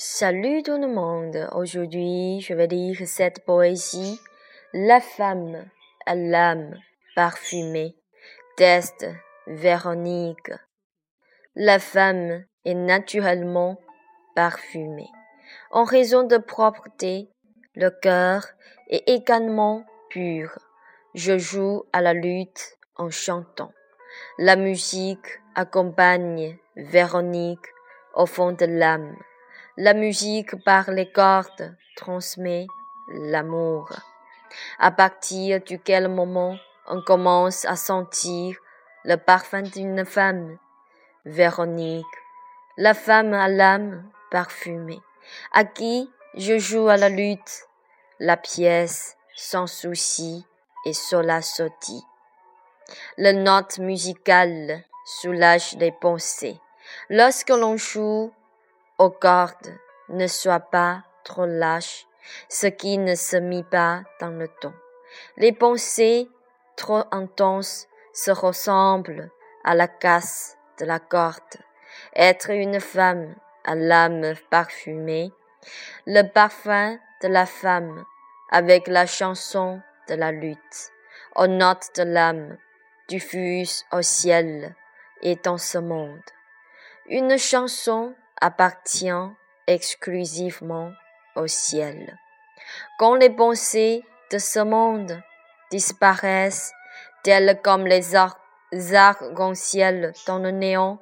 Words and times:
Salut 0.00 0.62
tout 0.62 0.78
le 0.78 0.86
monde. 0.86 1.48
Aujourd'hui, 1.56 2.40
je 2.40 2.54
vais 2.54 2.68
lire 2.68 2.98
cette 3.04 3.44
poésie. 3.44 4.20
La 4.72 5.00
femme 5.00 5.68
à 6.06 6.14
l'âme 6.14 6.78
parfumée. 7.16 7.96
Test 8.56 9.08
Véronique. 9.48 10.52
La 11.56 11.80
femme 11.80 12.44
est 12.64 12.74
naturellement 12.74 13.80
parfumée. 14.36 15.10
En 15.72 15.82
raison 15.82 16.22
de 16.22 16.36
propreté, 16.36 17.28
le 17.74 17.90
cœur 17.90 18.46
est 18.88 19.02
également 19.08 19.84
pur. 20.10 20.60
Je 21.14 21.38
joue 21.38 21.82
à 21.92 22.02
la 22.02 22.14
lutte 22.14 22.78
en 22.94 23.10
chantant. 23.10 23.72
La 24.38 24.54
musique 24.54 25.40
accompagne 25.56 26.56
Véronique 26.76 27.66
au 28.14 28.26
fond 28.26 28.52
de 28.52 28.64
l'âme. 28.64 29.16
La 29.80 29.94
musique 29.94 30.56
par 30.64 30.90
les 30.90 31.08
cordes 31.08 31.76
transmet 31.94 32.66
l'amour. 33.06 33.92
À 34.80 34.90
partir 34.90 35.60
duquel 35.62 36.08
moment 36.08 36.56
on 36.88 37.00
commence 37.00 37.64
à 37.64 37.76
sentir 37.76 38.56
le 39.04 39.14
parfum 39.14 39.62
d'une 39.62 40.04
femme? 40.04 40.58
Véronique, 41.24 42.04
la 42.76 42.92
femme 42.92 43.32
à 43.32 43.46
l'âme 43.46 44.02
parfumée, 44.32 45.00
à 45.52 45.62
qui 45.62 46.10
je 46.34 46.58
joue 46.58 46.88
à 46.88 46.96
la 46.96 47.08
lutte, 47.08 47.68
la 48.18 48.36
pièce 48.36 49.16
sans 49.36 49.68
souci 49.68 50.44
et 50.86 50.92
la 51.22 51.40
sotti. 51.40 52.02
La 53.16 53.32
note 53.32 53.78
musicale 53.78 54.82
soulage 55.04 55.76
les 55.78 55.92
pensées. 55.92 56.58
Lorsque 57.10 57.50
l'on 57.50 57.76
joue 57.76 58.32
aux 58.98 59.10
cordes, 59.10 59.74
ne 60.08 60.26
sois 60.26 60.60
pas 60.60 61.02
trop 61.24 61.46
lâche, 61.46 62.06
ce 62.48 62.66
qui 62.66 62.98
ne 62.98 63.14
se 63.14 63.36
mit 63.36 63.62
pas 63.62 64.02
dans 64.20 64.30
le 64.30 64.48
ton. 64.48 64.74
Les 65.36 65.52
pensées 65.52 66.28
trop 66.76 67.04
intenses 67.10 67.86
se 68.12 68.30
ressemblent 68.30 69.30
à 69.64 69.74
la 69.74 69.88
casse 69.88 70.56
de 70.78 70.84
la 70.84 70.98
corde. 70.98 71.56
Être 72.14 72.50
une 72.50 72.80
femme 72.80 73.34
à 73.64 73.74
l'âme 73.74 74.34
parfumée, 74.50 75.32
le 76.06 76.22
parfum 76.22 76.98
de 77.22 77.28
la 77.28 77.46
femme 77.46 78.04
avec 78.50 78.86
la 78.86 79.06
chanson 79.06 79.80
de 80.08 80.14
la 80.14 80.32
lutte, 80.32 80.92
aux 81.36 81.46
notes 81.46 81.90
de 81.96 82.02
l'âme 82.02 82.56
diffuse 83.08 83.84
au 83.92 84.02
ciel 84.02 84.74
et 85.22 85.36
dans 85.36 85.58
ce 85.58 85.78
monde. 85.78 86.22
Une 87.06 87.38
chanson 87.38 88.14
appartient 88.40 89.30
exclusivement 89.66 90.92
au 91.36 91.46
ciel. 91.46 92.18
Quand 92.98 93.14
les 93.14 93.30
pensées 93.30 94.04
de 94.30 94.38
ce 94.38 94.60
monde 94.60 95.20
disparaissent, 95.70 96.72
telles 97.22 97.60
comme 97.62 97.86
les 97.86 98.14
arcs-en-ciel 98.14 100.12
dans 100.26 100.38
le 100.38 100.50
néant, 100.50 100.98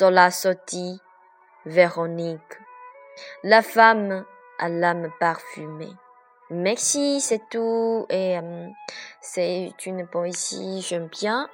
la 0.00 0.30
sortie 0.30 1.00
Véronique, 1.64 2.58
la 3.44 3.62
femme 3.62 4.24
à 4.58 4.68
l'âme 4.68 5.10
parfumée. 5.20 5.94
Merci, 6.50 7.20
c'est 7.20 7.48
tout. 7.50 8.04
Et 8.10 8.38
euh, 8.38 8.68
c'est 9.20 9.72
une 9.86 10.06
poésie, 10.06 10.82
j'aime 10.82 11.06
bien. 11.06 11.48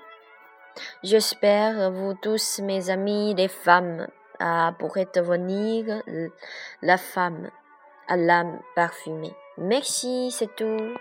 J'espère 1.02 1.90
vous 1.92 2.14
tous, 2.14 2.60
mes 2.60 2.90
amis, 2.90 3.34
les 3.34 3.48
femmes, 3.48 4.08
ah, 4.40 4.74
pourraient 4.78 5.08
devenir 5.14 6.02
la 6.82 6.98
femme 6.98 7.50
à 8.08 8.16
l'âme 8.16 8.58
parfumée. 8.74 9.34
Merci, 9.58 10.30
c'est 10.30 10.54
tout. 10.56 10.94